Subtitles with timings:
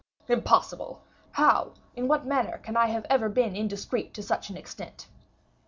[0.27, 1.03] "Impossible!
[1.33, 5.05] How, in what manner can I have ever been indiscreet to such an extent?"